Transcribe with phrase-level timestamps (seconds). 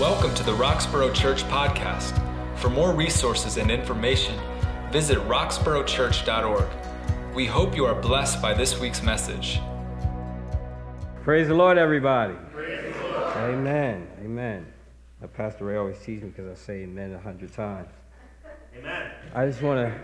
[0.00, 2.12] Welcome to the Roxborough Church Podcast.
[2.58, 4.38] For more resources and information,
[4.92, 6.68] visit roxboroughchurch.org.
[7.34, 9.58] We hope you are blessed by this week's message.
[11.22, 12.34] Praise the Lord, everybody.
[12.52, 13.36] Praise the Lord.
[13.38, 14.06] Amen.
[14.22, 14.66] Amen.
[15.22, 17.88] Now, Pastor Ray always teases me because I say amen a hundred times.
[18.78, 19.10] Amen.
[19.34, 19.94] I just want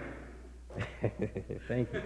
[0.70, 1.10] to,
[1.68, 2.00] thank you.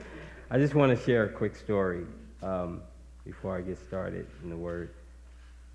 [0.50, 2.05] I just want to share a quick story
[2.43, 2.82] um,
[3.25, 4.91] before I get started in the Word.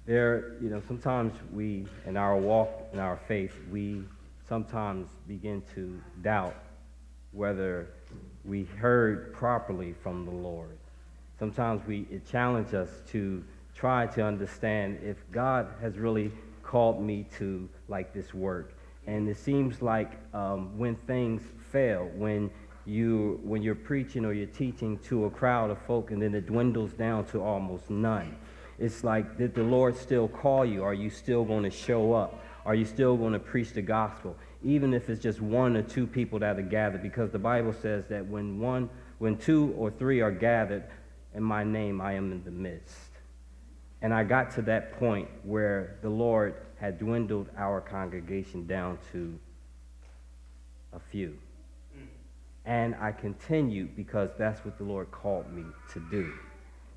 [0.05, 4.03] There, you know, sometimes we, in our walk, in our faith, we
[4.49, 6.55] sometimes begin to doubt
[7.31, 7.87] whether
[8.43, 10.77] we heard properly from the Lord.
[11.37, 13.43] Sometimes we, it challenges us to
[13.75, 16.31] try to understand if God has really
[16.63, 18.73] called me to like this work.
[19.05, 22.49] And it seems like um, when things fail, when
[22.85, 26.47] you when you're preaching or you're teaching to a crowd of folk and then it
[26.47, 28.35] dwindles down to almost none
[28.81, 30.83] it's like, did the Lord still call you?
[30.83, 32.43] Are you still going to show up?
[32.65, 34.35] Are you still going to preach the gospel?
[34.63, 38.05] Even if it's just one or two people that are gathered, because the Bible says
[38.09, 40.83] that when one, when two or three are gathered
[41.35, 43.11] in my name, I am in the midst.
[44.01, 49.37] And I got to that point where the Lord had dwindled our congregation down to
[50.91, 51.37] a few.
[51.95, 52.07] Mm.
[52.65, 56.33] And I continued because that's what the Lord called me to do.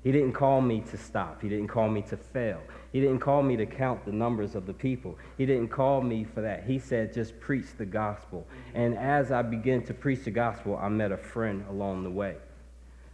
[0.05, 1.41] He didn't call me to stop.
[1.41, 2.61] He didn't call me to fail.
[2.91, 5.17] He didn't call me to count the numbers of the people.
[5.35, 6.63] He didn't call me for that.
[6.63, 8.45] He said, just preach the gospel.
[8.75, 12.35] And as I began to preach the gospel, I met a friend along the way.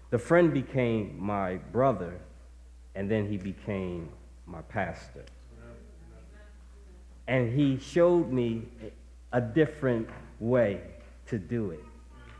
[0.09, 2.19] The friend became my brother,
[2.93, 4.09] and then he became
[4.45, 5.23] my pastor.
[7.25, 8.63] And he showed me
[9.31, 10.09] a different
[10.41, 10.81] way
[11.27, 11.85] to do it.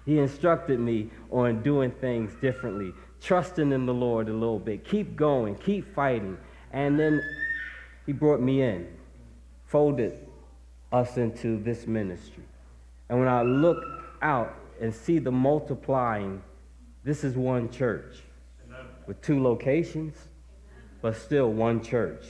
[0.06, 4.84] He instructed me on doing things differently trusting in the Lord a little bit.
[4.84, 6.38] Keep going, keep fighting.
[6.74, 7.22] And then
[8.06, 8.88] he brought me in,
[9.66, 10.18] folded
[10.92, 12.44] us into this ministry.
[13.10, 13.84] And when I look
[14.22, 16.42] out and see the multiplying,
[17.04, 18.18] this is one church
[19.06, 20.16] with two locations,
[21.02, 22.26] but still one church.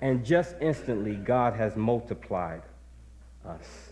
[0.00, 2.62] And just instantly, God has multiplied
[3.46, 3.91] us.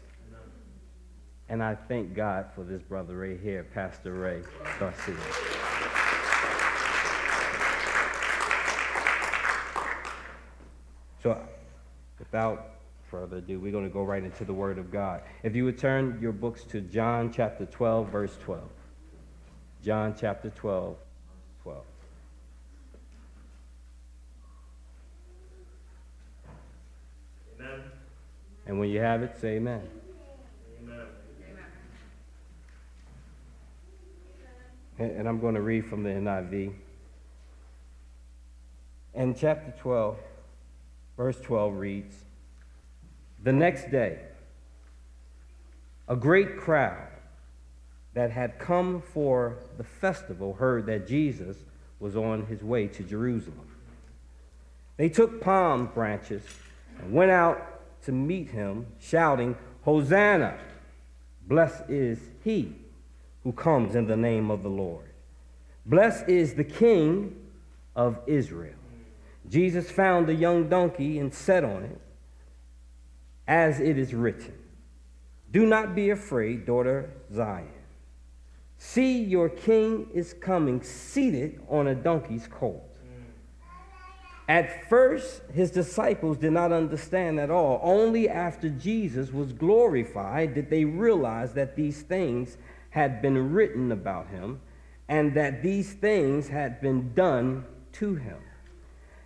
[1.51, 4.41] And I thank God for this brother right here, Pastor Ray
[4.79, 5.17] Garcia.
[11.21, 11.45] So,
[12.21, 12.77] without
[13.11, 15.23] further ado, we're going to go right into the Word of God.
[15.43, 18.63] If you would turn your books to John chapter 12, verse 12.
[19.83, 20.97] John chapter 12,
[21.65, 21.85] 12.
[27.59, 27.81] Amen.
[28.67, 29.81] And when you have it, say amen.
[29.81, 30.00] Amen.
[35.01, 36.73] And I'm going to read from the NIV.
[39.15, 40.17] In chapter 12,
[41.21, 42.15] Verse 12 reads
[43.43, 44.21] The next day,
[46.09, 47.09] a great crowd
[48.15, 51.59] that had come for the festival heard that Jesus
[51.99, 53.69] was on his way to Jerusalem.
[54.97, 56.43] They took palm branches
[56.99, 60.57] and went out to meet him, shouting, Hosanna!
[61.47, 62.77] Blessed is he
[63.45, 65.11] who comes in the name of the Lord.
[65.87, 67.37] Blessed is the King
[67.97, 68.75] of Israel.
[69.49, 72.01] Jesus found a young donkey and sat on it,
[73.49, 74.55] as it is written
[75.51, 77.69] Do not be afraid, daughter Zion.
[78.79, 82.83] See, your king is coming seated on a donkey's colt.
[84.49, 87.79] At first, his disciples did not understand at all.
[87.85, 92.57] Only after Jesus was glorified did they realize that these things
[92.91, 94.61] had been written about him
[95.09, 98.39] and that these things had been done to him.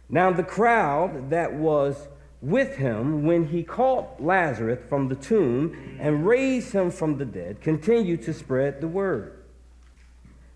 [0.08, 2.08] Now, the crowd that was
[2.40, 7.60] with him when he called Lazarus from the tomb and raised him from the dead
[7.60, 9.44] continued to spread the word.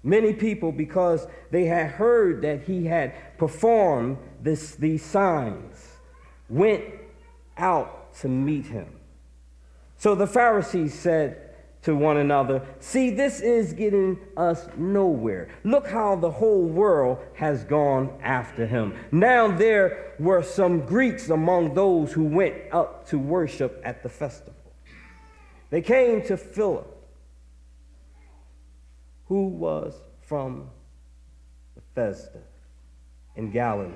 [0.02, 5.96] Many people, because they had heard that he had performed this, these signs,
[6.48, 6.84] went
[7.56, 8.88] out to meet him.
[9.96, 11.47] So the Pharisees said,
[11.82, 12.66] to one another.
[12.80, 15.48] See, this is getting us nowhere.
[15.64, 18.94] Look how the whole world has gone after him.
[19.12, 24.54] Now there were some Greeks among those who went up to worship at the festival.
[25.70, 26.94] They came to Philip,
[29.26, 30.70] who was from
[31.94, 32.40] Bethsaida
[33.36, 33.92] in Galilee,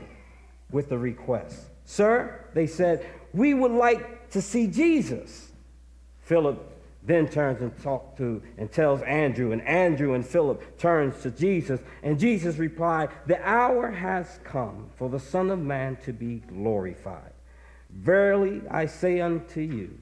[0.70, 1.66] with a request.
[1.84, 5.50] Sir, they said, we would like to see Jesus.
[6.20, 6.71] Philip
[7.04, 11.80] then turns and talks to and tells Andrew, and Andrew and Philip turns to Jesus,
[12.02, 17.32] and Jesus replied, The hour has come for the Son of Man to be glorified.
[17.90, 19.98] Verily I say unto you,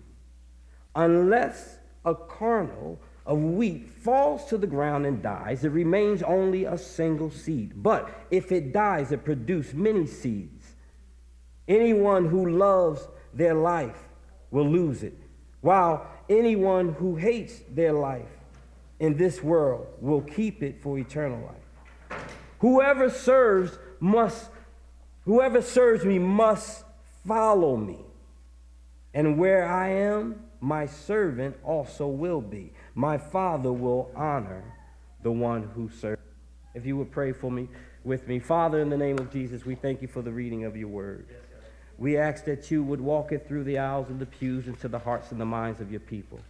[0.94, 6.76] unless a kernel of wheat falls to the ground and dies, it remains only a
[6.76, 7.82] single seed.
[7.82, 10.74] But if it dies, it produces many seeds.
[11.68, 14.08] Anyone who loves their life
[14.50, 15.16] will lose it,
[15.60, 18.28] while anyone who hates their life
[19.00, 22.20] in this world will keep it for eternal life.
[22.60, 24.50] Whoever serves must
[25.24, 26.84] whoever serves me must
[27.26, 27.98] follow me.
[29.12, 32.72] And where I am, my servant also will be.
[32.94, 34.62] My Father will honor
[35.22, 36.20] the one who serves.
[36.74, 37.68] If you would pray for me
[38.04, 38.38] with me.
[38.38, 41.26] Father, in the name of Jesus, we thank you for the reading of your word.
[42.00, 44.98] We ask that you would walk it through the aisles and the pews into the
[44.98, 46.40] hearts and the minds of your people.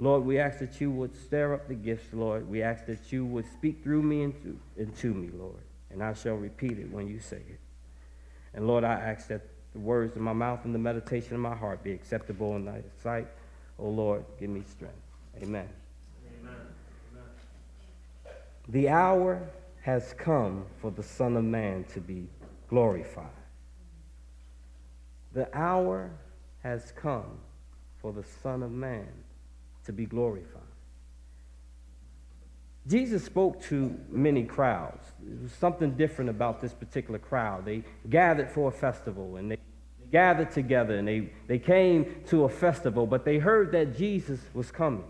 [0.00, 2.48] Lord, we ask that you would stir up the gifts, Lord.
[2.48, 5.62] We ask that you would speak through me and to, and to me, Lord.
[5.90, 7.60] And I shall repeat it when you say it.
[8.52, 9.42] And Lord, I ask that
[9.74, 12.82] the words of my mouth and the meditation of my heart be acceptable in thy
[13.00, 13.28] sight.
[13.78, 14.96] O oh Lord, give me strength.
[15.36, 15.68] Amen.
[16.42, 16.54] Amen.
[17.12, 17.26] Amen.
[18.68, 19.40] The hour
[19.82, 22.26] has come for the Son of Man to be
[22.68, 23.30] glorified.
[25.32, 26.10] The hour
[26.62, 27.38] has come
[28.00, 29.08] for the Son of Man
[29.84, 30.62] to be glorified.
[32.86, 35.04] Jesus spoke to many crowds.
[35.22, 37.64] There was something different about this particular crowd.
[37.64, 39.58] They gathered for a festival and they
[40.10, 44.70] gathered together and they, they came to a festival, but they heard that Jesus was
[44.70, 45.04] coming.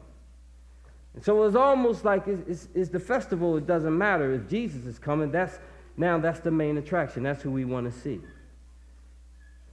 [1.15, 4.33] And so it was almost like it's, it's, it's the festival, it doesn't matter.
[4.35, 5.59] If Jesus is coming, that's
[5.97, 7.23] now that's the main attraction.
[7.23, 8.21] That's who we want to see.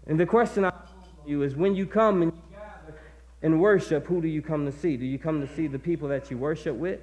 [0.07, 0.93] And the question I ask
[1.25, 2.99] you is when you come and you gather
[3.41, 4.95] and worship, who do you come to see?
[4.95, 7.01] Do you come to see the people that you worship with?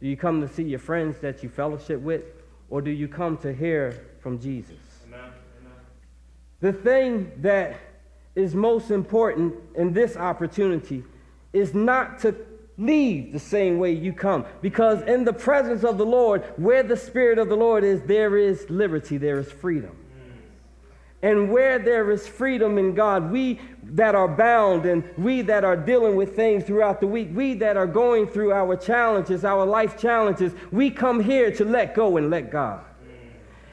[0.00, 2.22] Do you come to see your friends that you fellowship with?
[2.70, 4.76] Or do you come to hear from Jesus?
[5.06, 5.20] Amen.
[5.20, 5.32] Amen.
[6.60, 7.76] The thing that
[8.36, 11.02] is most important in this opportunity
[11.52, 12.36] is not to
[12.76, 14.46] leave the same way you come.
[14.62, 18.38] Because in the presence of the Lord, where the Spirit of the Lord is, there
[18.38, 19.96] is liberty, there is freedom.
[21.22, 25.76] And where there is freedom in God, we that are bound and we that are
[25.76, 29.98] dealing with things throughout the week, we that are going through our challenges, our life
[29.98, 32.84] challenges, we come here to let go and let God.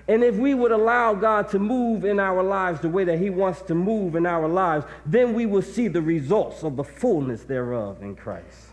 [0.07, 3.29] And if we would allow God to move in our lives the way that He
[3.29, 7.43] wants to move in our lives, then we will see the results of the fullness
[7.43, 8.69] thereof in Christ.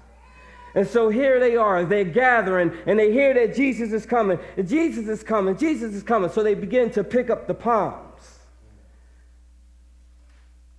[0.75, 5.09] And so here they are, they're gathering, and they hear that Jesus is coming, Jesus
[5.09, 6.31] is coming, Jesus is coming.
[6.31, 8.12] So they begin to pick up the palms.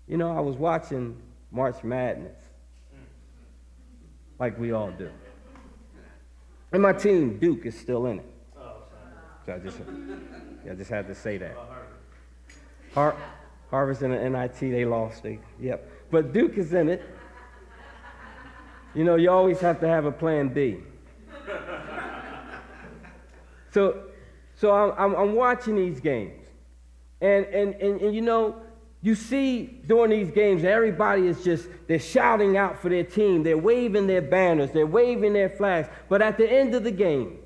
[0.08, 1.18] You know, I was watching
[1.52, 2.38] March Madness,
[4.40, 5.10] like we all do.
[6.72, 8.26] And my team, Duke, is still in it.
[8.58, 8.84] Oh,
[9.46, 9.78] so I just,
[10.70, 11.56] I just had to say that.
[12.94, 13.16] Har-
[13.70, 15.24] Harvard and the NIT, they lost.
[15.24, 15.90] They, yep.
[16.12, 17.04] But Duke is in it.
[18.94, 20.78] You know, you always have to have a plan B.
[23.72, 24.04] So,
[24.56, 26.46] so I'm, I'm, I'm watching these games.
[27.22, 28.62] And, and, and, and you know,
[29.04, 33.44] you see during these games, everybody is just, they're shouting out for their team.
[33.44, 34.72] They're waving their banners.
[34.72, 35.90] They're waving their flags.
[36.08, 37.40] But at the end of the game,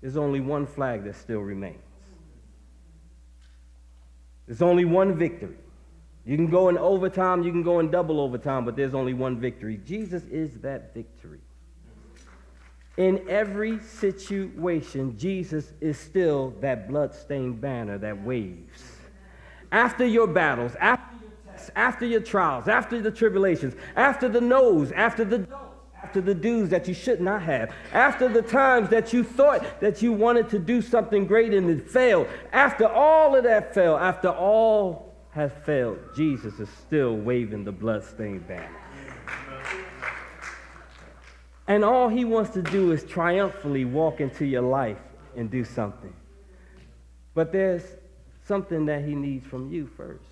[0.00, 1.82] there's only one flag that still remains.
[4.46, 5.58] There's only one victory.
[6.24, 9.38] You can go in overtime, you can go in double overtime, but there's only one
[9.38, 9.78] victory.
[9.84, 11.40] Jesus is that victory.
[12.96, 18.97] In every situation, Jesus is still that bloodstained banner that waves
[19.72, 24.92] after your battles, after your tests, after your trials, after the tribulations, after the no's,
[24.92, 25.64] after the don'ts,
[26.02, 30.00] after the do's that you should not have, after the times that you thought that
[30.00, 34.28] you wanted to do something great and it failed, after all of that failed, after
[34.28, 38.76] all has failed, Jesus is still waving the bloodstained banner.
[41.66, 44.98] And all he wants to do is triumphantly walk into your life
[45.36, 46.14] and do something.
[47.34, 47.84] But there's
[48.48, 50.24] something that he needs from you first.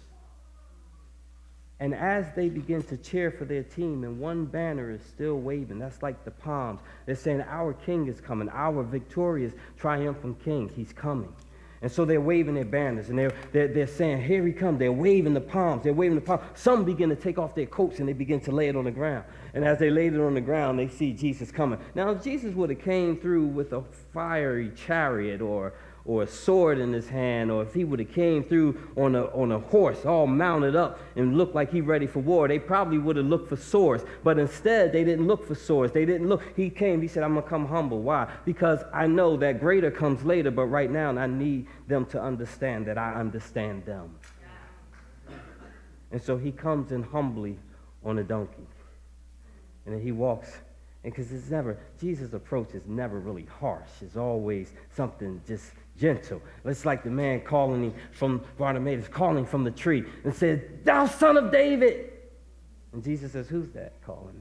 [1.79, 5.79] And as they begin to cheer for their team, and one banner is still waving,
[5.79, 6.81] that's like the palms.
[7.05, 11.33] They're saying, Our king is coming, our victorious, triumphant king, he's coming.
[11.83, 14.79] And so they're waving their banners and they're, they're, they're saying, Here he comes.
[14.79, 15.85] They're waving the palms.
[15.85, 16.43] They're waving the palms.
[16.55, 18.91] Some begin to take off their coats and they begin to lay it on the
[18.91, 19.25] ground.
[19.53, 21.79] And as they laid it on the ground, they see Jesus coming.
[21.95, 23.83] Now, if Jesus would have came through with a
[24.15, 25.75] fiery chariot or
[26.07, 29.25] or a sword in his hand, or if he would have came through on a,
[29.27, 32.97] on a horse all mounted up and looked like he ready for war, they probably
[32.97, 34.05] would have looked for swords.
[34.23, 35.93] But instead, they didn't look for swords.
[35.93, 36.43] They didn't look.
[36.55, 38.03] He came, he said, I'm going to come humble.
[38.03, 38.31] Why?
[38.45, 42.87] Because I know that greater comes later, but right now I need them to understand
[42.87, 44.15] that I understand them.
[46.13, 47.59] And so he comes in humbly
[48.05, 48.67] on a donkey.
[49.85, 50.53] And then he walks,
[51.03, 53.89] and because it's never, Jesus' approach is never really harsh.
[54.03, 56.43] It's always something just gentle.
[56.65, 61.07] It's like the man calling him from Bartimaeus, calling from the tree and said, Thou
[61.07, 62.13] son of David.
[62.93, 64.41] And Jesus says, Who's that calling me?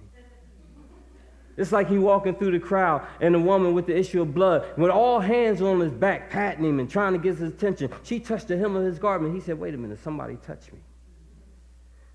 [1.57, 4.65] It's like he walking through the crowd and the woman with the issue of blood
[4.77, 7.89] with all hands on his back, patting him and trying to get his attention.
[8.03, 9.33] She touched the hem of his garment.
[9.33, 10.79] He said, Wait a minute, somebody touched me.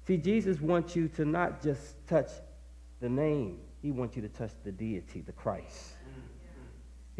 [0.07, 2.29] See, Jesus wants you to not just touch
[3.01, 5.95] the name, he wants you to touch the deity, the Christ.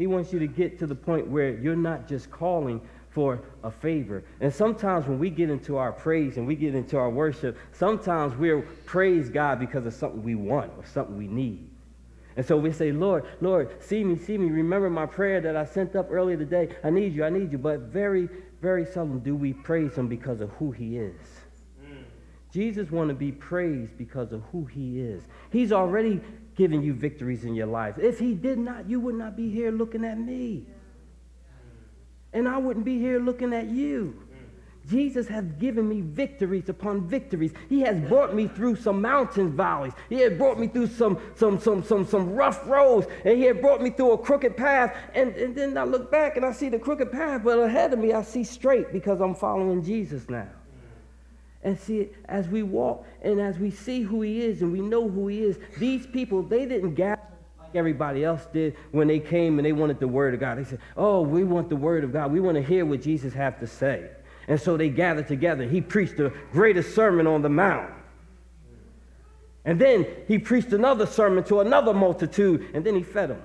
[0.01, 2.81] He wants you to get to the point where you're not just calling
[3.11, 4.23] for a favor.
[4.39, 8.35] And sometimes when we get into our praise and we get into our worship, sometimes
[8.35, 11.69] we'll praise God because of something we want or something we need.
[12.35, 14.49] And so we say, Lord, Lord, see me, see me.
[14.49, 16.69] Remember my prayer that I sent up earlier today.
[16.83, 17.59] I need you, I need you.
[17.59, 18.27] But very,
[18.59, 21.21] very seldom do we praise him because of who he is.
[21.79, 22.05] Mm.
[22.51, 25.21] Jesus want to be praised because of who he is.
[25.51, 26.21] He's already
[26.55, 27.97] given you victories in your life.
[27.97, 30.65] If he did not, you would not be here looking at me.
[32.33, 34.27] And I wouldn't be here looking at you.
[34.89, 37.53] Jesus has given me victories upon victories.
[37.69, 39.93] He has brought me through some mountain valleys.
[40.09, 43.07] He had brought me through some, some, some, some, some rough roads.
[43.23, 44.95] And he had brought me through a crooked path.
[45.13, 47.99] And, and then I look back and I see the crooked path, but ahead of
[47.99, 50.49] me I see straight because I'm following Jesus now.
[51.63, 55.07] And see, as we walk and as we see who he is and we know
[55.07, 57.21] who he is, these people, they didn't gather
[57.59, 60.57] like everybody else did when they came and they wanted the word of God.
[60.57, 62.31] They said, Oh, we want the word of God.
[62.31, 64.09] We want to hear what Jesus has to say.
[64.47, 65.67] And so they gathered together.
[65.67, 67.93] He preached the greatest sermon on the mount.
[69.63, 73.41] And then he preached another sermon to another multitude, and then he fed them.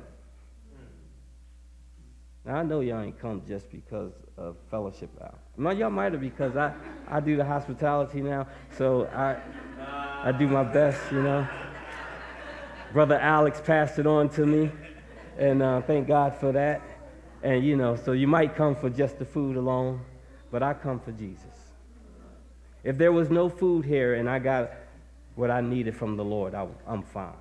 [2.46, 5.34] Now, I know y'all ain't come just because of fellowship hour.
[5.56, 6.74] Now, y'all might have because I,
[7.08, 9.38] I do the hospitality now, so I,
[10.28, 11.48] I do my best, you know.
[12.92, 14.70] Brother Alex passed it on to me,
[15.38, 16.82] and uh, thank God for that.
[17.42, 20.00] And, you know, so you might come for just the food alone
[20.50, 21.44] but I come for Jesus.
[22.84, 24.70] If there was no food here and I got
[25.34, 27.32] what I needed from the Lord, I, am fine.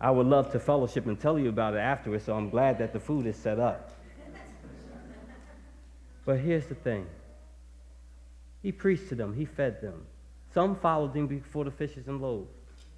[0.00, 2.92] I would love to fellowship and tell you about it afterwards, so I'm glad that
[2.92, 3.90] the food is set up.
[6.26, 7.06] But here's the thing
[8.60, 10.04] He preached to them, He fed them.
[10.52, 12.50] Some followed him before the fishes and loaves,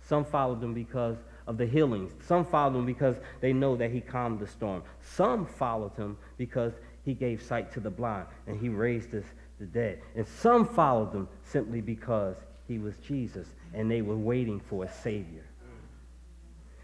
[0.08, 1.16] some followed him because
[1.46, 2.12] of the healings.
[2.24, 4.82] Some followed him because they know that he calmed the storm.
[5.02, 6.72] Some followed him because
[7.04, 9.24] he gave sight to the blind, and he raised us
[9.58, 10.00] the dead.
[10.14, 14.92] And some followed him simply because he was Jesus, and they were waiting for a
[14.92, 15.44] Savior.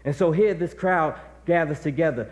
[0.03, 2.29] And so here this crowd gathers together,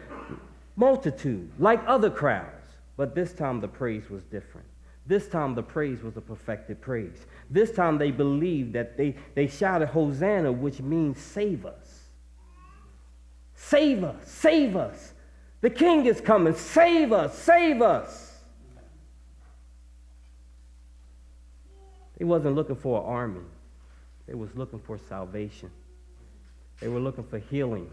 [0.75, 2.62] multitude, like other crowds,
[2.97, 4.67] but this time the praise was different.
[5.05, 7.25] This time the praise was a perfected praise.
[7.49, 12.03] This time they believed that they, they shouted Hosanna, which means save us.
[13.55, 15.13] Save us, save us.
[15.61, 16.53] The king is coming.
[16.53, 18.33] Save us, save us.
[22.17, 23.45] They wasn't looking for an army.
[24.27, 25.69] They was looking for salvation.
[26.79, 27.89] They were looking for healing.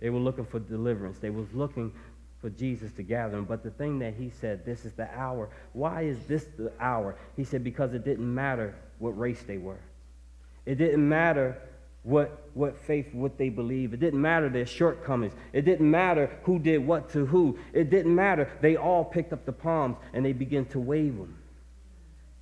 [0.00, 1.18] They were looking for deliverance.
[1.18, 1.92] They was looking
[2.40, 3.44] for Jesus to gather them.
[3.44, 5.48] But the thing that he said, this is the hour.
[5.72, 7.16] Why is this the hour?
[7.36, 9.80] He said, because it didn't matter what race they were.
[10.64, 11.56] It didn't matter
[12.02, 13.94] what, what faith, what they believe.
[13.94, 15.32] It didn't matter their shortcomings.
[15.52, 17.58] It didn't matter who did what to who.
[17.72, 18.50] It didn't matter.
[18.60, 21.36] They all picked up the palms and they began to wave them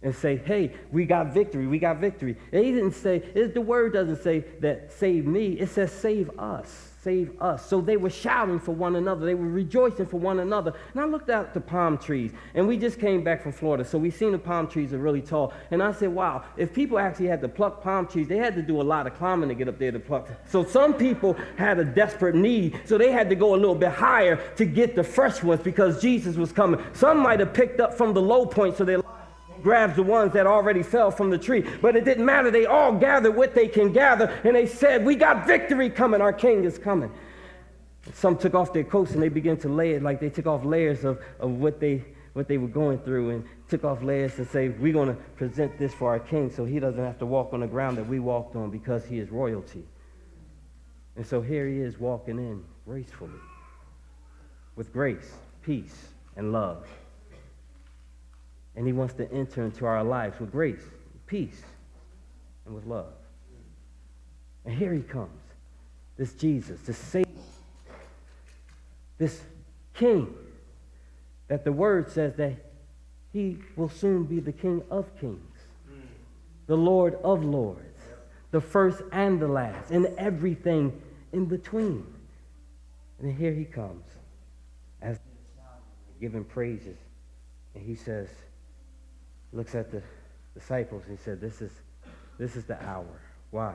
[0.03, 1.67] and say, hey, we got victory.
[1.67, 2.37] We got victory.
[2.53, 5.53] And he didn't say, the word doesn't say that save me.
[5.53, 7.69] It says save us save us.
[7.69, 9.27] So they were shouting for one another.
[9.27, 10.73] They were rejoicing for one another.
[10.93, 13.99] And I looked out the palm trees, and we just came back from Florida, so
[13.99, 15.53] we seen the palm trees are really tall.
[15.71, 18.63] And I said, wow, if people actually had to pluck palm trees, they had to
[18.63, 20.29] do a lot of climbing to get up there to pluck.
[20.49, 23.93] So some people had a desperate need, so they had to go a little bit
[23.93, 26.83] higher to get the fresh ones because Jesus was coming.
[26.95, 28.97] Some might have picked up from the low point, so they
[29.65, 31.65] grabs the ones that already fell from the tree.
[31.83, 32.51] But it didn't matter.
[32.51, 36.21] They all gathered what they can gather, and they said, We got victory coming.
[36.21, 37.11] Our king is coming.
[38.13, 40.63] Some took off their coats and they began to lay it like they took off
[40.63, 42.05] layers of, of what, they,
[42.35, 45.79] what they were going through and took off layers and say, We're going to present
[45.79, 48.21] this for our king so he doesn't have to walk on the ground that we
[48.21, 49.85] walked on because he is royalty.
[51.17, 53.41] And so here he is walking in gracefully
[54.77, 56.87] with grace, peace, and love.
[58.77, 60.83] And he wants to enter into our lives with grace,
[61.27, 61.63] peace,
[62.67, 63.13] and with love.
[64.65, 65.31] And here he comes.
[66.17, 67.31] This Jesus, this Savior,
[69.19, 69.43] this
[69.95, 70.33] King,
[71.49, 72.55] that the word says that
[73.33, 75.41] he will soon be the King of kings.
[76.67, 78.01] the Lord of Lords,
[78.51, 81.01] the first and the last, and everything
[81.33, 82.07] in between.
[83.21, 84.05] And here he comes
[85.03, 85.19] as
[86.21, 86.97] giving praises.
[87.75, 88.29] And he says,
[89.55, 90.03] looks at the
[90.55, 91.71] disciples and he said, This is
[92.39, 93.21] this is the hour.
[93.51, 93.75] Why?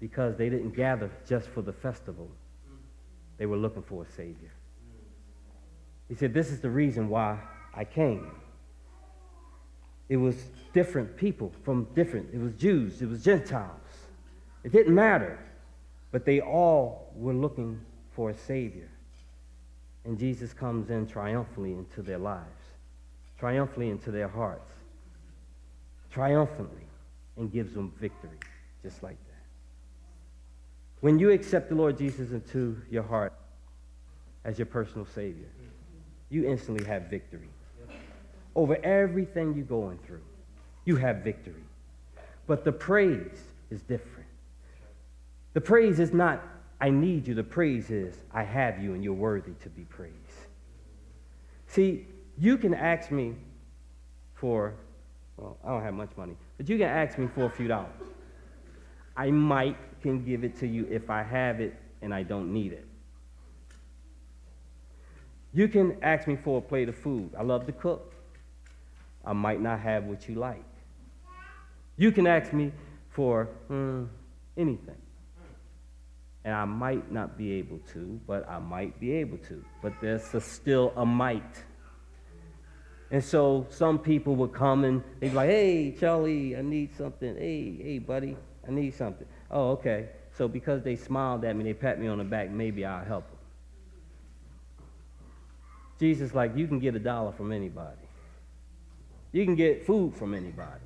[0.00, 2.28] Because they didn't gather just for the festival.
[3.38, 4.52] They were looking for a Savior.
[6.08, 7.38] He said, This is the reason why
[7.74, 8.30] I came.
[10.08, 10.36] It was
[10.72, 13.78] different people from different, it was Jews, it was Gentiles.
[14.64, 15.38] It didn't matter.
[16.10, 18.90] But they all were looking for a Savior.
[20.04, 22.60] And Jesus comes in triumphantly into their lives,
[23.38, 24.70] triumphantly into their hearts,
[26.12, 26.82] triumphantly,
[27.36, 28.38] and gives them victory,
[28.82, 29.32] just like that.
[31.00, 33.32] When you accept the Lord Jesus into your heart
[34.44, 35.48] as your personal Savior,
[36.28, 37.48] you instantly have victory.
[38.54, 40.20] Over everything you're going through,
[40.84, 41.64] you have victory.
[42.46, 43.40] But the praise
[43.70, 44.28] is different.
[45.54, 46.42] The praise is not,
[46.80, 47.34] I need you.
[47.34, 50.14] The praise is, I have you and you're worthy to be praised.
[51.66, 52.06] See,
[52.38, 53.34] you can ask me
[54.34, 54.74] for,
[55.36, 57.90] well, I don't have much money, but you can ask me for a few dollars.
[59.16, 62.72] I might can give it to you if I have it and I don't need
[62.72, 62.86] it.
[65.54, 67.30] You can ask me for a plate of food.
[67.38, 68.14] I love to cook.
[69.24, 70.64] I might not have what you like.
[71.96, 72.72] You can ask me
[73.10, 74.08] for mm,
[74.56, 74.96] anything.
[76.44, 79.64] And I might not be able to, but I might be able to.
[79.80, 81.62] But there's a, still a might.
[83.12, 87.36] And so some people would come and they'd be like, hey, Charlie, I need something.
[87.36, 89.26] Hey, hey, buddy, I need something.
[89.50, 90.08] Oh, okay.
[90.34, 93.28] So because they smiled at me, they pat me on the back, maybe I'll help
[93.28, 93.38] them.
[96.00, 98.00] Jesus, like, you can get a dollar from anybody.
[99.30, 100.80] You can get food from anybody.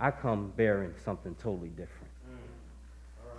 [0.00, 2.10] I come bearing something totally different.
[2.28, 2.38] Mm.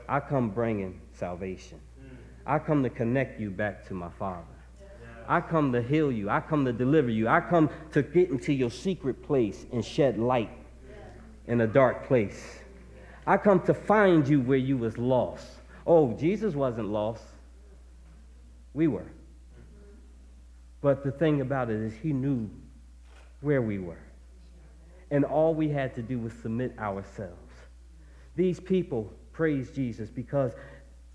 [0.08, 1.80] I come bringing salvation.
[2.00, 2.16] Mm.
[2.46, 4.46] I come to connect you back to my Father.
[5.28, 6.30] I come to heal you.
[6.30, 7.28] I come to deliver you.
[7.28, 10.52] I come to get into your secret place and shed light
[11.48, 12.60] in a dark place.
[13.26, 15.48] I come to find you where you was lost.
[15.86, 17.24] Oh, Jesus wasn't lost.
[18.74, 19.12] We were.
[20.82, 22.50] But the thing about it is he knew
[23.42, 24.02] where we were.
[25.12, 27.36] And all we had to do was submit ourselves.
[28.36, 30.54] These people praised Jesus because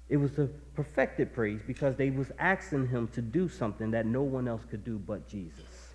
[0.08, 4.22] it was a perfected praise because they was asking him to do something that no
[4.22, 5.94] one else could do but Jesus.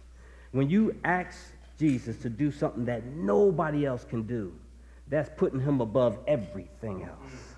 [0.52, 1.38] When you ask
[1.80, 4.54] Jesus to do something that nobody else can do,
[5.08, 7.52] that's putting him above everything else.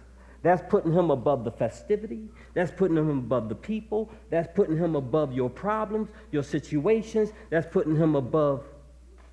[0.44, 2.28] That's putting him above the festivity.
[2.54, 4.12] That's putting him above the people.
[4.30, 7.32] That's putting him above your problems, your situations.
[7.50, 8.66] That's putting him above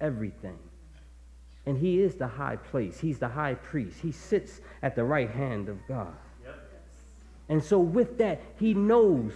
[0.01, 0.59] everything.
[1.67, 3.01] And he is the high place.
[3.01, 3.99] He's the high priest.
[4.01, 6.15] He sits at the right hand of God.
[7.51, 9.33] And so, with that, he knows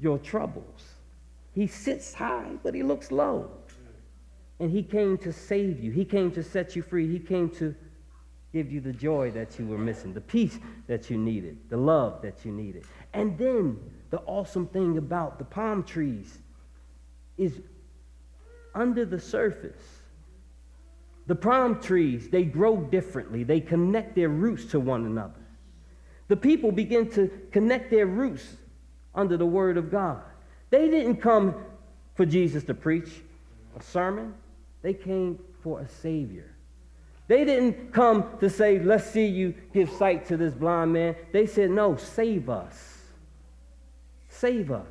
[0.00, 0.94] your troubles.
[1.52, 3.48] He sits high, but he looks low.
[4.58, 7.74] And he came to save you, he came to set you free, he came to
[8.52, 12.22] give you the joy that you were missing, the peace that you needed, the love
[12.22, 12.84] that you needed.
[13.12, 13.78] And then
[14.10, 16.38] the awesome thing about the palm trees
[17.38, 17.60] is
[18.74, 20.00] under the surface.
[21.28, 23.44] The palm trees, they grow differently.
[23.44, 25.43] They connect their roots to one another.
[26.28, 28.46] The people begin to connect their roots
[29.14, 30.22] under the word of God.
[30.70, 31.54] They didn't come
[32.14, 33.08] for Jesus to preach
[33.78, 34.34] a sermon.
[34.82, 36.50] They came for a savior.
[37.26, 41.16] They didn't come to say, let's see you give sight to this blind man.
[41.32, 42.98] They said, no, save us.
[44.28, 44.86] Save us.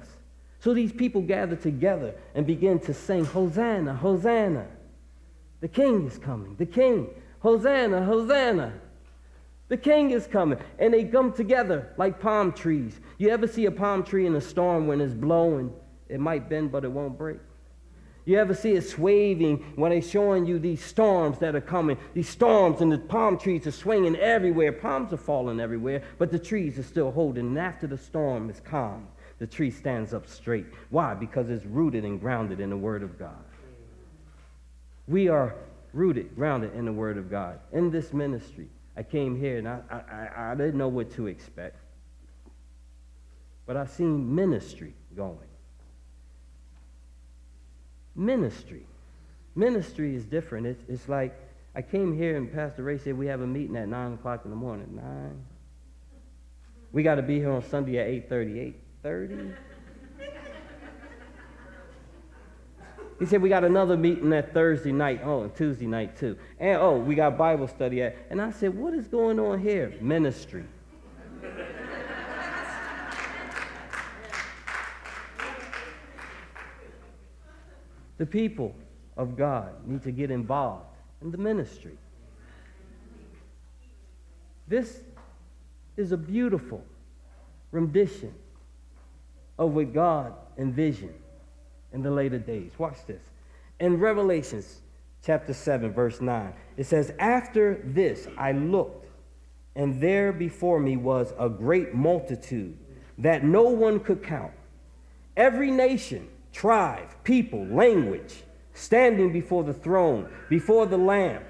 [0.60, 4.66] So these people gather together and begin to sing, Hosanna, Hosanna.
[5.60, 7.10] The king is coming, the king.
[7.40, 8.74] Hosanna, Hosanna.
[9.74, 10.60] The king is coming.
[10.78, 13.02] And they come together like palm trees.
[13.18, 15.74] You ever see a palm tree in a storm when it's blowing?
[16.10, 17.40] It might bend, but it won't break.
[18.26, 21.98] You ever see it swaying when they're showing you these storms that are coming?
[22.14, 24.74] These storms and the palm trees are swinging everywhere.
[24.74, 27.48] Palms are falling everywhere, but the trees are still holding.
[27.48, 29.08] And after the storm is calm,
[29.40, 30.68] the tree stands up straight.
[30.92, 31.16] Why?
[31.16, 33.44] Because it's rooted and grounded in the Word of God.
[35.08, 35.56] We are
[35.94, 37.60] rooted, grounded in the Word of God.
[37.72, 41.78] In this ministry, I came here and I, I, I didn't know what to expect.
[43.66, 45.38] But I seen ministry going
[48.16, 48.86] ministry.
[49.56, 50.68] Ministry is different.
[50.68, 51.36] It's, it's like
[51.76, 54.52] I came here and Pastor Ray said we have a meeting at 9 o'clock in
[54.52, 54.90] the morning.
[54.96, 55.46] 9.
[56.92, 58.74] We got to be here on Sunday at 8.30.
[59.04, 59.56] 8.30?
[63.24, 65.22] He said, We got another meeting that Thursday night.
[65.24, 66.38] Oh, and Tuesday night too.
[66.60, 68.18] And oh, we got Bible study at.
[68.30, 69.94] And I said, What is going on here?
[70.02, 70.66] Ministry.
[78.18, 78.76] the people
[79.16, 81.98] of God need to get involved in the ministry.
[84.68, 85.00] This
[85.96, 86.84] is a beautiful
[87.72, 88.34] rendition
[89.58, 91.23] of what God envisioned
[91.94, 92.72] in the later days.
[92.78, 93.22] Watch this.
[93.80, 94.82] In Revelations
[95.24, 99.08] chapter 7, verse 9, it says, After this I looked,
[99.76, 102.78] and there before me was a great multitude
[103.18, 104.52] that no one could count.
[105.38, 111.44] Every nation, tribe, people, language, standing before the throne, before the Lamb.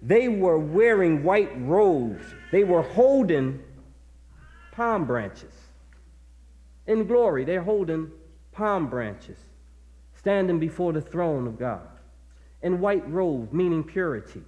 [0.00, 2.24] They were wearing white robes.
[2.50, 3.62] They were holding
[4.72, 5.54] palm branches.
[6.86, 8.10] In glory, they're holding
[8.52, 9.38] palm branches,
[10.14, 11.88] standing before the throne of God.
[12.62, 14.42] In white robes, meaning purity.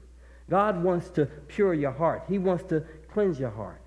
[0.48, 2.24] God wants to pure your heart.
[2.28, 3.80] He wants to cleanse your heart.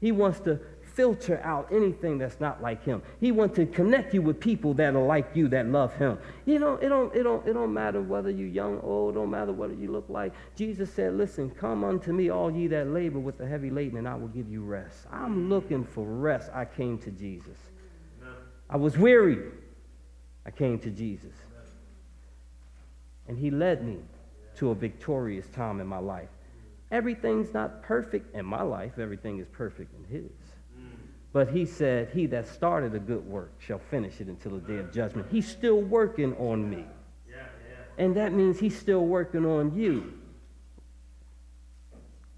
[0.00, 0.60] He wants to
[0.94, 3.02] filter out anything that's not like him.
[3.20, 6.18] He wants to connect you with people that are like you, that love him.
[6.46, 9.52] You know, it don't, it don't, it don't matter whether you're young, old, don't matter
[9.52, 10.32] what you look like.
[10.54, 14.08] Jesus said, listen, come unto me, all ye that labor with the heavy laden, and
[14.08, 15.06] I will give you rest.
[15.10, 16.50] I'm looking for rest.
[16.54, 17.56] I came to Jesus.
[18.74, 19.38] I was weary.
[20.44, 21.32] I came to Jesus.
[23.28, 23.98] And he led me
[24.56, 26.28] to a victorious time in my life.
[26.90, 30.32] Everything's not perfect in my life, everything is perfect in his.
[31.32, 34.78] But he said, He that started a good work shall finish it until the day
[34.78, 35.28] of judgment.
[35.30, 36.84] He's still working on me.
[37.96, 40.14] And that means he's still working on you.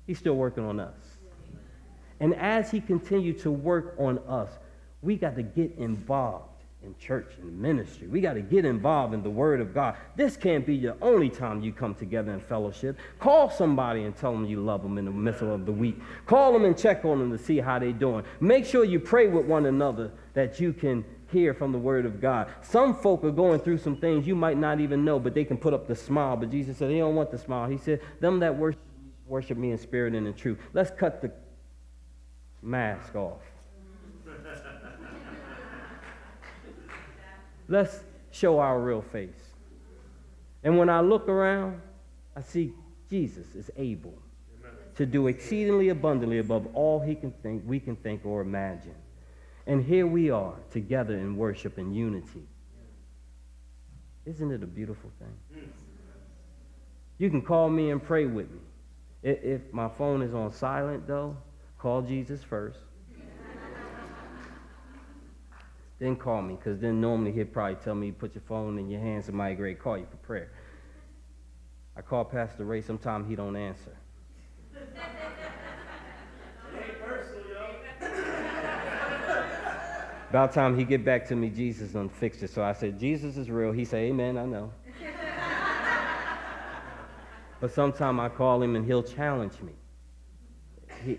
[0.06, 0.96] He's still working on us.
[2.20, 4.50] And as he continued to work on us,
[5.02, 8.06] we got to get involved in church and ministry.
[8.06, 9.96] We got to get involved in the Word of God.
[10.14, 12.96] This can't be the only time you come together in fellowship.
[13.18, 16.00] Call somebody and tell them you love them in the middle of the week.
[16.26, 18.24] Call them and check on them to see how they're doing.
[18.40, 22.20] Make sure you pray with one another that you can hear from the Word of
[22.20, 22.48] God.
[22.62, 25.56] Some folk are going through some things you might not even know, but they can
[25.56, 26.36] put up the smile.
[26.36, 27.68] But Jesus said, They don't want the smile.
[27.68, 28.80] He said, Them that worship,
[29.26, 30.58] worship me in spirit and in truth.
[30.72, 31.32] Let's cut the
[32.62, 33.40] mask off.
[37.68, 38.00] Let's
[38.30, 39.54] show our real face.
[40.62, 41.80] And when I look around,
[42.34, 42.72] I see
[43.08, 44.14] Jesus is able
[44.96, 48.94] to do exceedingly abundantly above all he can think, we can think or imagine.
[49.66, 52.46] And here we are together in worship and unity.
[54.24, 55.70] Isn't it a beautiful thing?
[57.18, 58.60] You can call me and pray with me.
[59.22, 61.36] If my phone is on silent, though,
[61.78, 62.78] call Jesus first.
[65.98, 69.00] Then call me, because then normally he'd probably tell me, put your phone in your
[69.00, 70.50] hands, somebody great call you for prayer.
[71.96, 73.96] I call Pastor Ray, sometimes he don't answer.
[80.28, 82.50] About time he get back to me, Jesus done fixed it.
[82.50, 83.72] So I said, Jesus is real.
[83.72, 84.70] He said, Amen, I know.
[87.60, 89.72] but sometime I call him and he'll challenge me.
[91.04, 91.18] He,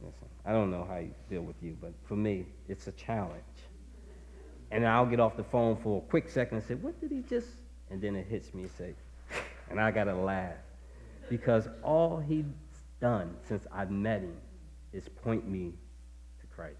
[0.00, 3.42] listen, I don't know how you deal with you, but for me, it's a challenge.
[4.70, 7.22] And I'll get off the phone for a quick second and say, What did he
[7.28, 7.48] just?
[7.90, 8.94] And then it hits me and say,
[9.70, 10.56] and I got to laugh.
[11.30, 12.44] Because all he's
[13.00, 14.36] done since I've met him
[14.92, 15.72] is point me
[16.40, 16.76] to Christ.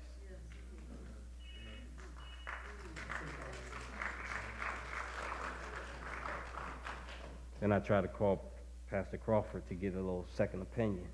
[7.60, 8.52] Then I try to call
[8.90, 11.04] Pastor Crawford to get a little second opinion.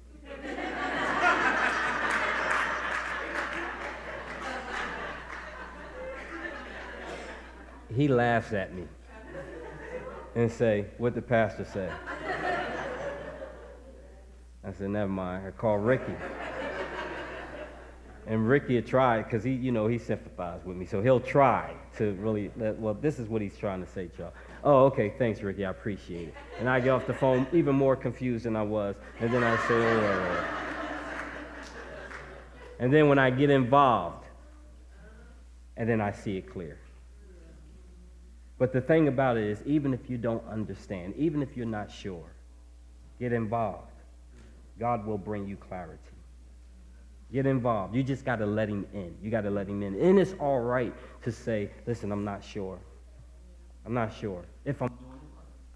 [7.95, 8.87] He laughs at me
[10.35, 11.89] and say, what the pastor say?
[14.65, 15.47] I said, never mind.
[15.47, 16.15] I call Ricky.
[18.27, 20.87] And Ricky had tried, because he, you know, he sympathized with me.
[20.87, 24.33] So he'll try to really, let, well, this is what he's trying to say, y'all.
[24.65, 25.67] Oh, okay, thanks, Ricky.
[25.67, 26.35] I appreciate it.
[26.59, 28.97] And I get off the phone even more confused than I was.
[29.21, 30.45] And then I say, oh.
[32.79, 34.25] And then when I get involved,
[35.77, 36.79] and then I see it clear.
[38.59, 41.91] But the thing about it is, even if you don't understand, even if you're not
[41.91, 42.25] sure,
[43.19, 43.91] get involved.
[44.79, 46.01] God will bring you clarity.
[47.33, 47.95] Get involved.
[47.95, 49.15] You just got to let him in.
[49.23, 50.01] You got to let him in.
[50.01, 52.79] And it's all right to say, listen, I'm not sure.
[53.85, 54.45] I'm not sure.
[54.65, 54.97] If I'm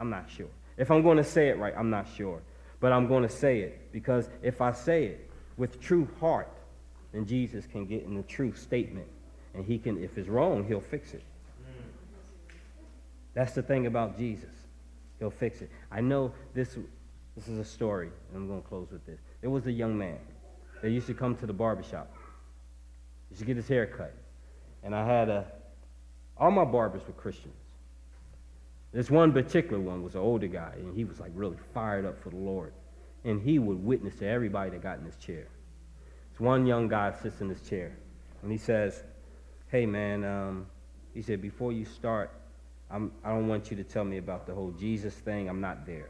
[0.01, 0.49] I'm not sure.
[0.77, 2.41] If I'm going to say it right, I'm not sure.
[2.81, 6.53] But I'm going to say it because if I say it with true heart,
[7.13, 9.09] then Jesus can get in the true statement.
[9.55, 11.23] And he can, if it's wrong, he'll fix it.
[13.39, 14.51] That's the thing about Jesus.
[15.21, 15.71] He'll fix it.
[15.93, 16.77] I know this,
[17.37, 19.21] this is a story, and I'm going to close with this.
[19.41, 20.19] There was a young man
[20.83, 22.13] that used to come to the barbershop.
[23.29, 24.13] He used to get his hair cut.
[24.83, 25.47] And I had a,
[26.37, 27.55] all my barbers were Christians.
[28.91, 32.21] This one particular one was an older guy, and he was like really fired up
[32.21, 32.73] for the Lord.
[33.23, 35.47] And he would witness to everybody that got in his chair.
[36.33, 37.97] This one young guy sits in his chair,
[38.43, 39.05] and he says,
[39.69, 40.67] Hey, man, um,
[41.15, 42.33] he said, before you start,
[42.91, 45.49] I'm, I do not want you to tell me about the whole Jesus thing.
[45.49, 46.09] I'm not there.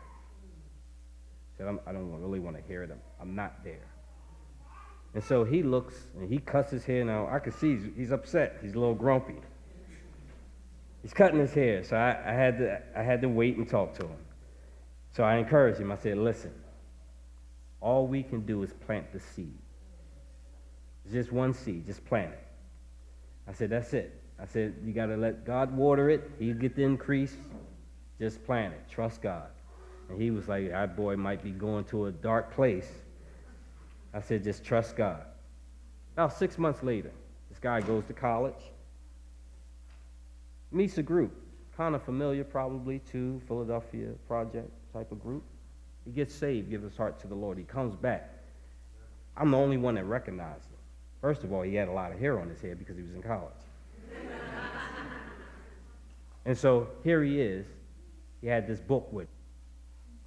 [1.50, 2.90] He said, I do not really want to hear it.
[3.20, 3.86] I'm, not there.
[5.14, 7.04] And so he looks and he cuts his hair.
[7.04, 8.58] Now I can see he's, he's upset.
[8.62, 9.36] He's a little grumpy.
[11.02, 13.94] He's cutting his hair, so I, I, had to, I had to wait and talk
[13.98, 14.16] to him.
[15.12, 15.92] So I encouraged him.
[15.92, 16.52] I said, listen,
[17.80, 19.58] all we can do is plant the seed.
[21.10, 22.46] Just one seed, just plant it.
[23.46, 24.17] I said, that's it.
[24.40, 26.30] I said, you got to let God water it.
[26.38, 27.36] He'll get the increase.
[28.20, 28.82] Just plant it.
[28.90, 29.48] Trust God.
[30.08, 32.88] And he was like, that boy might be going to a dark place.
[34.14, 35.22] I said, just trust God.
[36.14, 37.10] About six months later,
[37.50, 38.54] this guy goes to college
[40.70, 41.32] meets a group,
[41.76, 45.42] kind of familiar probably to Philadelphia Project type of group.
[46.04, 47.58] He gets saved, gives his heart to the Lord.
[47.58, 48.30] He comes back.
[49.36, 50.78] I'm the only one that recognized him.
[51.20, 53.14] First of all, he had a lot of hair on his head because he was
[53.14, 53.52] in college.
[56.48, 57.66] And so here he is.
[58.40, 59.34] He had this book with him.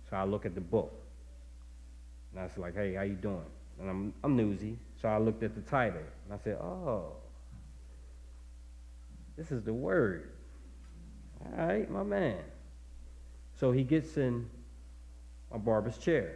[0.07, 0.93] So I look at the book.
[2.29, 3.41] And I was like, hey, how you doing?
[3.79, 4.77] And I'm, I'm newsy.
[5.01, 6.03] So I looked at the title.
[6.25, 7.13] And I said, oh,
[9.35, 10.29] this is the word.
[11.57, 12.37] All right, my man.
[13.59, 14.47] So he gets in
[15.51, 16.35] a barber's chair.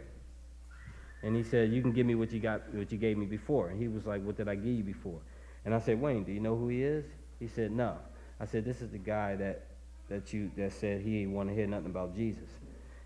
[1.22, 3.68] And he said, You can give me what you got what you gave me before.
[3.68, 5.20] And he was like, What did I give you before?
[5.64, 7.04] And I said, Wayne, do you know who he is?
[7.38, 7.96] He said, No.
[8.40, 9.66] I said, This is the guy that
[10.08, 12.48] that you that said he want to hear nothing about Jesus.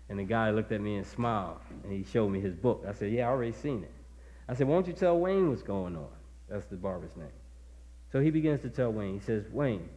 [0.09, 2.83] And the guy looked at me and smiled and he showed me his book.
[2.87, 3.91] I said, Yeah, I already seen it.
[4.47, 6.09] I said, Why don't you tell Wayne what's going on?
[6.49, 7.27] That's the barber's name.
[8.11, 9.13] So he begins to tell Wayne.
[9.13, 9.87] He says, Wayne,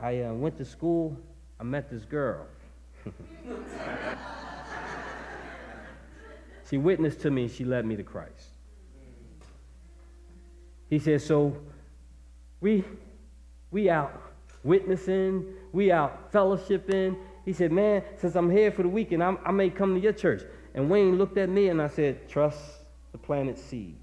[0.00, 1.16] I uh, went to school.
[1.60, 2.46] I met this girl.
[6.68, 7.42] she witnessed to me.
[7.42, 8.48] and She led me to Christ.
[10.88, 11.56] He says, so
[12.60, 12.82] we,
[13.70, 14.29] we out
[14.62, 17.16] witnessing, we out fellowshipping.
[17.44, 20.12] He said, man, since I'm here for the weekend, I'm, I may come to your
[20.12, 20.42] church.
[20.74, 22.60] And Wayne looked at me and I said, trust
[23.12, 23.96] the planet seed.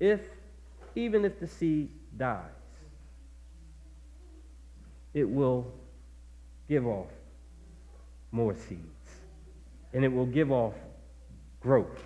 [0.00, 0.20] If,
[0.96, 2.42] even if the seed dies,
[5.14, 5.72] it will
[6.68, 7.10] give off
[8.32, 8.80] more seeds.
[9.92, 10.74] And it will give off
[11.60, 12.02] growth.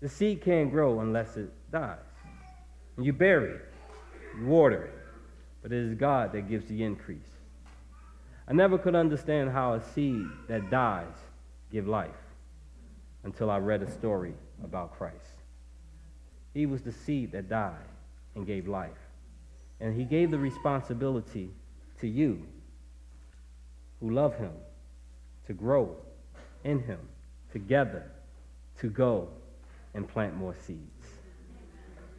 [0.00, 1.98] The seed can't grow unless it dies.
[2.98, 3.73] You bury it,
[4.42, 4.90] water
[5.64, 7.38] but it is God that gives the increase.
[8.46, 11.16] I never could understand how a seed that dies
[11.72, 12.10] give life
[13.22, 15.40] until I read a story about Christ.
[16.52, 17.88] He was the seed that died
[18.34, 18.90] and gave life.
[19.80, 21.48] And he gave the responsibility
[22.00, 22.46] to you
[24.00, 24.52] who love him
[25.46, 25.96] to grow
[26.62, 27.00] in him
[27.52, 28.04] together
[28.80, 29.28] to go
[29.94, 31.06] and plant more seeds.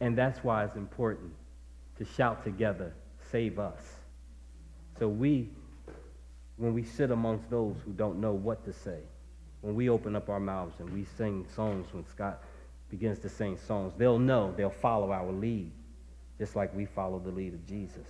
[0.00, 1.30] And that's why it's important
[1.98, 2.94] to shout together,
[3.30, 3.80] save us.
[4.98, 5.50] So we,
[6.56, 9.00] when we sit amongst those who don't know what to say,
[9.60, 12.42] when we open up our mouths and we sing songs, when Scott
[12.90, 15.72] begins to sing songs, they'll know, they'll follow our lead,
[16.38, 18.06] just like we follow the lead of Jesus.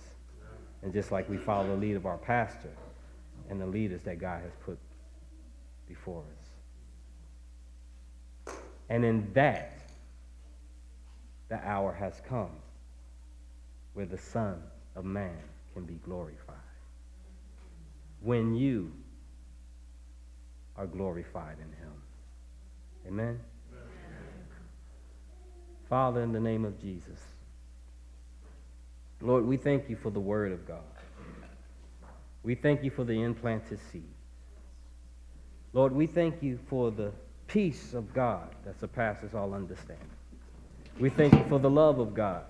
[0.83, 2.69] And just like we follow the lead of our pastor
[3.49, 4.77] and the leaders that God has put
[5.87, 6.23] before
[8.47, 8.55] us.
[8.89, 9.73] And in that,
[11.49, 12.51] the hour has come
[13.97, 14.61] where the Son
[14.95, 15.39] of Man
[15.73, 16.55] can be glorified.
[18.21, 18.91] When you
[20.75, 21.93] are glorified in him.
[23.07, 23.39] Amen?
[23.71, 23.79] Amen?
[25.89, 27.19] Father, in the name of Jesus,
[29.19, 30.83] Lord, we thank you for the word of God.
[32.43, 34.13] We thank you for the implanted seed.
[35.73, 37.11] Lord, we thank you for the
[37.47, 40.05] peace of God that surpasses all understanding.
[40.99, 42.43] We thank you for the love of God.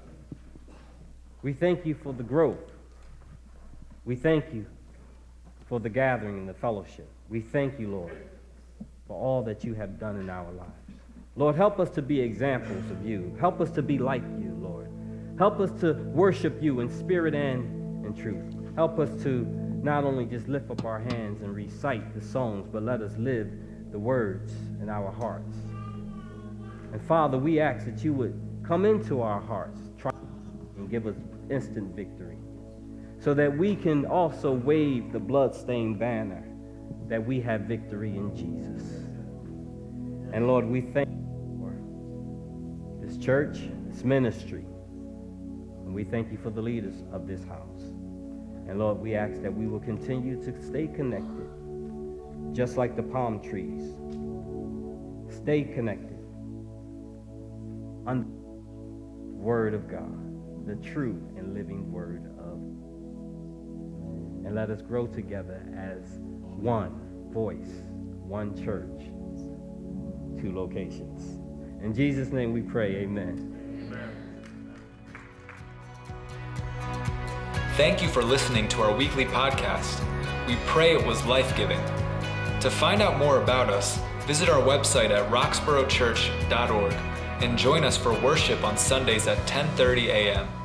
[1.44, 2.72] We thank you for the growth.
[4.06, 4.66] We thank you
[5.68, 7.08] for the gathering and the fellowship.
[7.30, 8.18] We thank you, Lord,
[9.08, 10.72] for all that you have done in our lives.
[11.36, 13.36] Lord, help us to be examples of you.
[13.40, 14.90] Help us to be like you, Lord.
[15.38, 18.44] Help us to worship you in spirit and in truth.
[18.76, 19.46] Help us to
[19.84, 23.52] not only just lift up our hands and recite the songs, but let us live
[23.92, 25.56] the words in our hearts.
[26.92, 29.80] And Father, we ask that you would come into our hearts,
[30.78, 31.16] and give us
[31.50, 32.38] instant victory.
[33.20, 36.44] so that we can also wave the bloodstained banner
[37.08, 38.84] that we have victory in Jesus.
[40.34, 43.60] And Lord, we thank you for this church,
[43.90, 44.66] this ministry,
[45.86, 47.82] and we thank you for the leaders of this house.
[48.68, 51.50] And Lord, we ask that we will continue to stay connected,
[52.54, 53.94] just like the palm trees.
[55.34, 56.20] Stay connected.
[58.06, 58.26] On
[59.34, 60.27] Word of God,
[60.68, 62.58] the true and living Word of.
[64.46, 67.00] And let us grow together as one
[67.32, 67.72] voice,
[68.22, 69.06] one church,
[70.42, 71.40] two locations.
[71.82, 73.54] In Jesus' name we pray, amen.
[77.78, 80.04] Thank you for listening to our weekly podcast.
[80.48, 81.80] We pray it was life giving.
[82.62, 86.94] To find out more about us, visit our website at roxboroughchurch.org
[87.42, 90.57] and join us for worship on Sundays at 10:30 a.m.